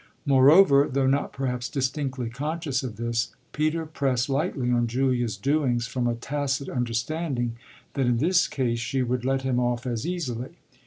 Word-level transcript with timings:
Moreover, 0.25 0.89
though 0.91 1.05
not 1.05 1.31
perhaps 1.31 1.69
distinctly 1.69 2.27
conscious 2.31 2.81
of 2.81 2.95
this, 2.95 3.35
Peter 3.51 3.85
pressed 3.85 4.29
lightly 4.31 4.71
on 4.71 4.87
Julia's 4.87 5.37
doings 5.37 5.85
from 5.85 6.07
a 6.07 6.15
tacit 6.15 6.69
understanding 6.69 7.55
that 7.93 8.07
in 8.07 8.17
this 8.17 8.47
case 8.47 8.79
she 8.79 9.03
would 9.03 9.23
let 9.23 9.43
him 9.43 9.59
off 9.59 9.85
as 9.85 10.07
easily. 10.07 10.53